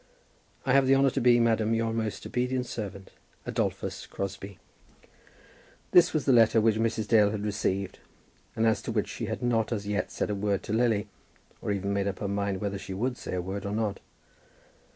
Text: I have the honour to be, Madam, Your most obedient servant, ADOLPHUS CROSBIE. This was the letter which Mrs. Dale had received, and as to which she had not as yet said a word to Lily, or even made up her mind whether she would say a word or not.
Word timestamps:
I 0.65 0.73
have 0.73 0.87
the 0.87 0.95
honour 0.95 1.11
to 1.11 1.21
be, 1.21 1.39
Madam, 1.39 1.75
Your 1.75 1.93
most 1.93 2.25
obedient 2.25 2.65
servant, 2.65 3.11
ADOLPHUS 3.45 4.07
CROSBIE. 4.07 4.57
This 5.91 6.11
was 6.11 6.25
the 6.25 6.33
letter 6.33 6.59
which 6.59 6.77
Mrs. 6.77 7.07
Dale 7.07 7.29
had 7.29 7.45
received, 7.45 7.99
and 8.55 8.65
as 8.65 8.81
to 8.81 8.91
which 8.91 9.07
she 9.07 9.25
had 9.25 9.43
not 9.43 9.71
as 9.71 9.85
yet 9.85 10.09
said 10.09 10.31
a 10.31 10.33
word 10.33 10.63
to 10.63 10.73
Lily, 10.73 11.07
or 11.61 11.71
even 11.71 11.93
made 11.93 12.07
up 12.07 12.17
her 12.17 12.27
mind 12.27 12.61
whether 12.61 12.79
she 12.79 12.95
would 12.95 13.15
say 13.15 13.35
a 13.35 13.43
word 13.43 13.63
or 13.63 13.73
not. 13.75 13.99